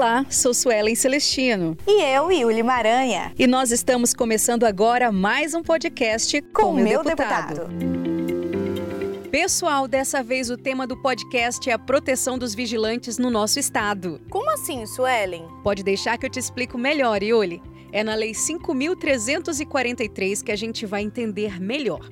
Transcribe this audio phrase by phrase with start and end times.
[0.00, 1.76] Olá, sou Suelen Celestino.
[1.86, 3.34] E eu, Yuli Maranha.
[3.38, 7.68] E nós estamos começando agora mais um podcast com, com meu deputado.
[7.68, 9.30] deputado.
[9.30, 14.18] Pessoal, dessa vez o tema do podcast é a proteção dos vigilantes no nosso estado.
[14.30, 15.46] Como assim, Suelen?
[15.62, 17.60] Pode deixar que eu te explico melhor, Yuli.
[17.92, 22.08] É na Lei 5.343 que a gente vai entender melhor.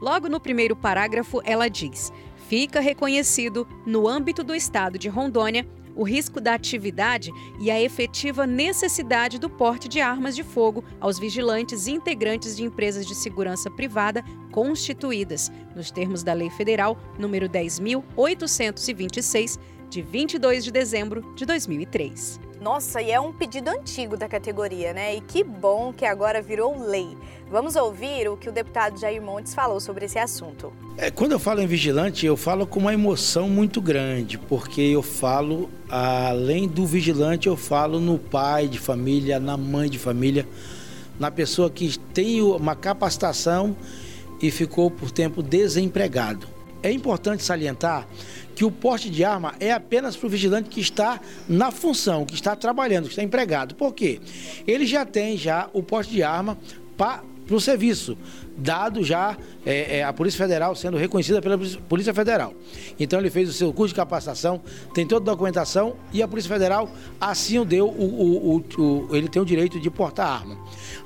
[0.00, 2.12] Logo no primeiro parágrafo, ela diz:
[2.48, 8.46] fica reconhecido, no âmbito do estado de Rondônia, o risco da atividade e a efetiva
[8.46, 14.24] necessidade do porte de armas de fogo aos vigilantes integrantes de empresas de segurança privada
[14.50, 22.51] constituídas, nos termos da Lei Federal número 10.826, de 22 de dezembro de 2003.
[22.62, 25.16] Nossa, e é um pedido antigo da categoria, né?
[25.16, 27.18] E que bom que agora virou lei.
[27.50, 30.72] Vamos ouvir o que o deputado Jair Montes falou sobre esse assunto.
[30.96, 35.02] É, quando eu falo em vigilante, eu falo com uma emoção muito grande, porque eu
[35.02, 40.46] falo, além do vigilante, eu falo no pai de família, na mãe de família,
[41.18, 43.76] na pessoa que tem uma capacitação
[44.40, 46.46] e ficou por tempo desempregado.
[46.82, 48.06] É importante salientar
[48.54, 52.34] que o porte de arma é apenas para o vigilante que está na função, que
[52.34, 53.74] está trabalhando, que está empregado.
[53.74, 54.20] Por quê?
[54.66, 56.58] Ele já tem já o porte de arma
[56.96, 58.16] para o serviço,
[58.56, 61.58] dado já é, é, a Polícia Federal sendo reconhecida pela
[61.88, 62.54] Polícia Federal.
[62.98, 64.60] Então ele fez o seu curso de capacitação,
[64.94, 69.28] tem toda a documentação e a Polícia Federal assim o deu, o, o, o, ele
[69.28, 70.56] tem o direito de portar arma.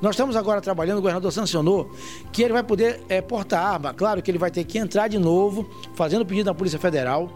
[0.00, 1.90] Nós estamos agora trabalhando, o governador sancionou
[2.32, 3.94] que ele vai poder é, portar arma.
[3.94, 7.30] Claro que ele vai ter que entrar de novo, fazendo pedido da Polícia Federal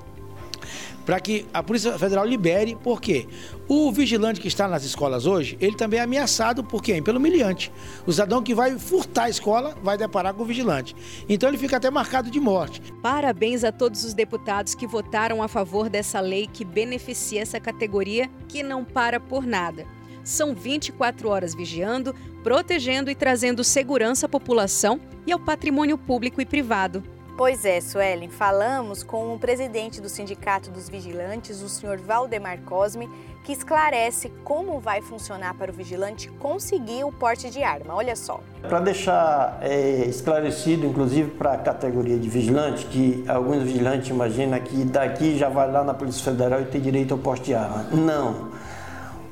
[1.05, 3.27] para que a Polícia Federal libere, porque
[3.69, 7.03] o vigilante que está nas escolas hoje, ele também é ameaçado por quem?
[7.03, 7.73] Pelo humilhante.
[8.06, 10.95] O cidadão que vai furtar a escola vai deparar com o vigilante.
[11.28, 12.83] Então ele fica até marcado de morte.
[13.03, 18.31] Parabéns a todos os deputados que votaram a favor dessa lei que beneficia essa categoria
[18.48, 19.87] que não para por nada.
[20.23, 26.47] São 24 horas vigiando, protegendo e trazendo segurança à população e ao patrimônio público e
[26.47, 27.03] privado.
[27.41, 33.09] Pois é, Suelen, falamos com o presidente do Sindicato dos Vigilantes, o senhor Valdemar Cosme,
[33.43, 37.95] que esclarece como vai funcionar para o vigilante conseguir o porte de arma.
[37.95, 38.41] Olha só.
[38.61, 44.84] Para deixar é, esclarecido, inclusive para a categoria de vigilante, que alguns vigilantes imaginam que
[44.84, 47.84] daqui já vai lá na Polícia Federal e tem direito ao porte de arma.
[47.91, 48.51] Não.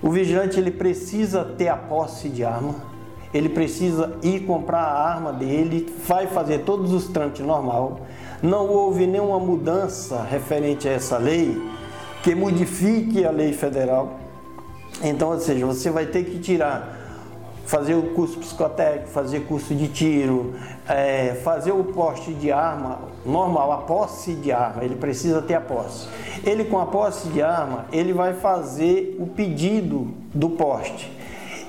[0.01, 2.75] O vigilante ele precisa ter a posse de arma,
[3.33, 8.01] ele precisa ir comprar a arma dele, vai fazer todos os trâmites normal.
[8.43, 11.61] Não houve nenhuma mudança referente a essa lei
[12.23, 14.19] que modifique a lei federal.
[15.03, 16.97] Então, ou seja, você vai ter que tirar,
[17.67, 20.55] fazer o curso psicotécnico, fazer curso de tiro,
[20.89, 25.61] é, fazer o poste de arma normal, a posse de arma, ele precisa ter a
[25.61, 26.09] posse.
[26.45, 31.18] Ele com a posse de arma, ele vai fazer o pedido do poste.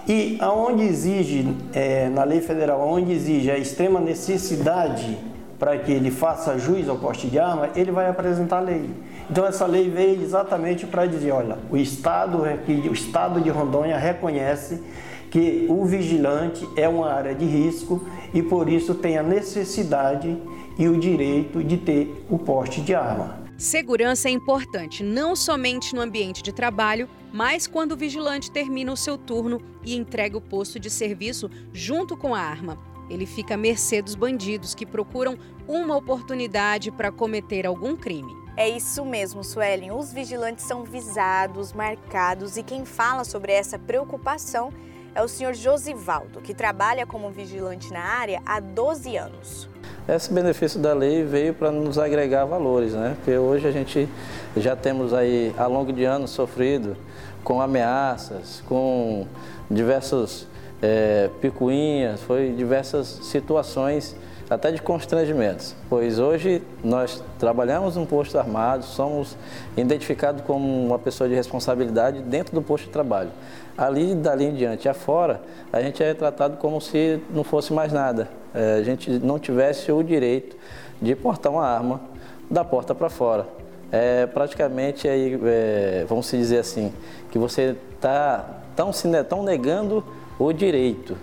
[0.09, 5.15] E aonde exige, é, na lei federal, onde exige a extrema necessidade
[5.59, 8.89] para que ele faça juiz ao poste de arma, ele vai apresentar a lei.
[9.29, 14.81] Então essa lei veio exatamente para dizer, olha, o estado, o estado de Rondônia reconhece
[15.29, 18.03] que o vigilante é uma área de risco
[18.33, 20.35] e por isso tem a necessidade
[20.75, 23.37] e o direito de ter o poste de arma.
[23.59, 28.97] Segurança é importante não somente no ambiente de trabalho, mas quando o vigilante termina o
[28.97, 32.77] seu turno e entrega o posto de serviço junto com a arma.
[33.09, 38.31] Ele fica à mercê dos bandidos que procuram uma oportunidade para cometer algum crime.
[38.55, 39.91] É isso mesmo, Suelen.
[39.91, 44.71] Os vigilantes são visados, marcados e quem fala sobre essa preocupação
[45.15, 49.69] é o senhor Josivaldo, que trabalha como vigilante na área há 12 anos.
[50.15, 53.13] Esse benefício da lei veio para nos agregar valores, né?
[53.17, 54.09] Porque hoje a gente
[54.57, 56.97] já temos aí, ao longo de anos, sofrido
[57.43, 59.27] com ameaças, com
[59.69, 60.47] diversos
[60.81, 64.15] é, picuinhas, foi diversas situações
[64.49, 69.37] até de constrangimentos, pois hoje nós trabalhamos um posto armado, somos
[69.77, 73.29] identificados como uma pessoa de responsabilidade dentro do posto de trabalho.
[73.77, 75.41] Ali, dali em diante, afora,
[75.71, 79.91] a gente é tratado como se não fosse mais nada, é, a gente não tivesse
[79.91, 80.57] o direito
[80.99, 82.01] de portar uma arma
[82.49, 83.45] da porta para fora.
[83.91, 86.91] É praticamente aí, é, vamos dizer assim,
[87.31, 88.45] que você está
[88.75, 88.91] tão,
[89.27, 90.03] tão negando
[90.37, 91.15] o direito.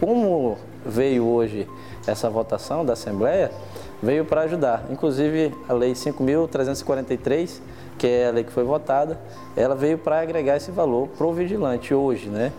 [0.00, 1.68] Como veio hoje
[2.06, 3.50] essa votação da Assembleia
[4.02, 4.86] veio para ajudar.
[4.90, 7.60] Inclusive, a Lei 5.343,
[7.98, 9.18] que é a lei que foi votada,
[9.56, 12.52] ela veio para agregar esse valor para o vigilante hoje, né?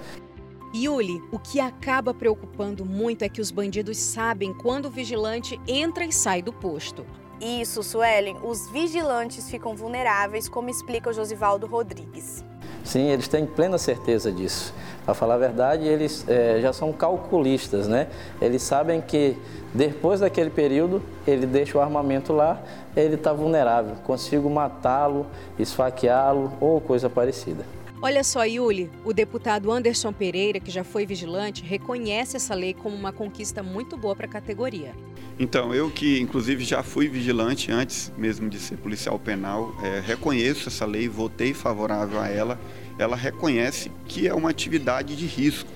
[0.73, 6.03] Yuli, o que acaba preocupando muito é que os bandidos sabem quando o vigilante entra
[6.05, 7.05] e sai do posto.
[7.39, 8.37] Isso, Suelen.
[8.43, 12.43] Os vigilantes ficam vulneráveis, como explica o Josivaldo Rodrigues.
[12.85, 14.71] Sim, eles têm plena certeza disso.
[15.03, 18.07] Para falar a verdade, eles é, já são calculistas, né?
[18.39, 19.35] Eles sabem que
[19.73, 22.61] depois daquele período, ele deixa o armamento lá,
[22.95, 23.95] ele está vulnerável.
[24.03, 25.25] Consigo matá-lo,
[25.57, 27.65] esfaqueá-lo ou coisa parecida.
[28.05, 32.95] Olha só, Yuli, o deputado Anderson Pereira, que já foi vigilante, reconhece essa lei como
[32.95, 34.93] uma conquista muito boa para a categoria.
[35.39, 40.69] Então, eu que inclusive já fui vigilante antes mesmo de ser policial penal, é, reconheço
[40.69, 42.61] essa lei, votei favorável a ela.
[42.99, 45.67] Ela reconhece que é uma atividade de risco,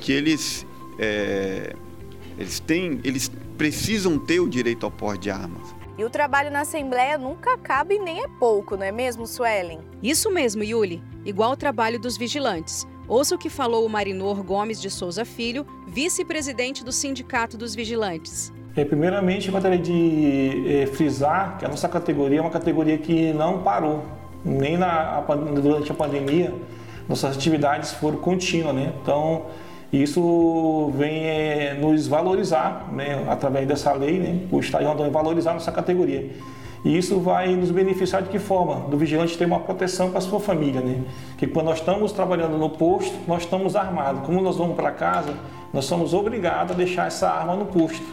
[0.00, 0.64] que eles,
[0.98, 1.76] é,
[2.38, 5.77] eles têm, eles precisam ter o direito ao porte de armas.
[5.98, 9.80] E o trabalho na Assembleia nunca acaba e nem é pouco, não é mesmo, Suelen?
[10.00, 11.02] Isso mesmo, Yuli.
[11.24, 12.86] Igual o trabalho dos vigilantes.
[13.08, 18.52] Ouça o que falou o Marinor Gomes de Souza Filho, vice-presidente do Sindicato dos Vigilantes.
[18.76, 23.32] É, primeiramente, eu gostaria de é, frisar que a nossa categoria é uma categoria que
[23.32, 24.04] não parou,
[24.44, 25.20] nem na,
[25.60, 26.54] durante a pandemia.
[27.08, 28.92] Nossas atividades foram contínuas, né?
[29.02, 29.46] Então,
[29.92, 35.72] isso vem é, nos valorizar, né, através dessa lei, né, o Estado vai valorizar nossa
[35.72, 36.30] categoria.
[36.84, 38.88] E isso vai nos beneficiar de que forma?
[38.88, 41.02] Do vigilante ter uma proteção para a sua família, né?
[41.36, 44.22] Que quando nós estamos trabalhando no posto, nós estamos armados.
[44.24, 45.34] Como nós vamos para casa,
[45.72, 48.06] nós somos obrigados a deixar essa arma no posto.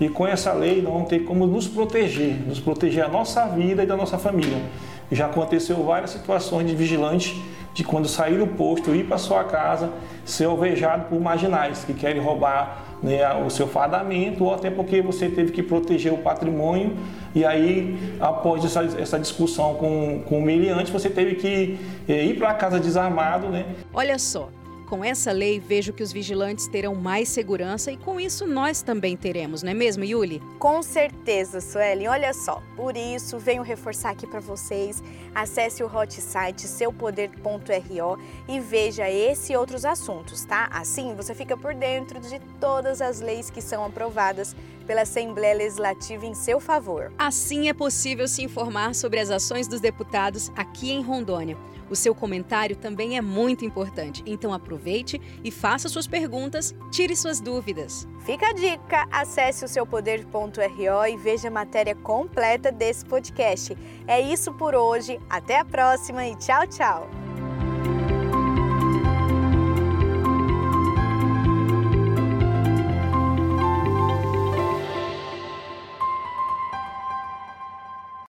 [0.00, 3.82] E com essa lei, nós vamos ter como nos proteger, nos proteger a nossa vida
[3.82, 4.62] e da nossa família.
[5.10, 7.42] Já aconteceu várias situações de vigilante
[7.76, 9.92] de quando sair do posto, ir para sua casa,
[10.24, 15.28] ser alvejado por marginais que querem roubar né, o seu fardamento ou até porque você
[15.28, 16.96] teve que proteger o patrimônio
[17.34, 22.38] e aí após essa, essa discussão com, com o meliante você teve que é, ir
[22.38, 23.66] para casa desarmado, né?
[23.92, 24.48] Olha só,
[24.86, 29.16] com essa lei, vejo que os vigilantes terão mais segurança e com isso nós também
[29.16, 30.40] teremos, não é mesmo, Yuli?
[30.58, 32.06] Com certeza, Sueli.
[32.06, 35.02] Olha só, por isso venho reforçar aqui para vocês.
[35.34, 38.18] Acesse o hot site seupoder.ro
[38.48, 40.68] e veja esse e outros assuntos, tá?
[40.70, 44.54] Assim você fica por dentro de todas as leis que são aprovadas
[44.86, 47.12] pela Assembleia Legislativa em seu favor.
[47.18, 51.56] Assim é possível se informar sobre as ações dos deputados aqui em Rondônia.
[51.88, 57.40] O seu comentário também é muito importante, então aproveite e faça suas perguntas, tire suas
[57.40, 58.08] dúvidas.
[58.24, 63.76] Fica a dica: acesse o seupoder.ro e veja a matéria completa desse podcast.
[64.06, 67.25] É isso por hoje, até a próxima e tchau, tchau!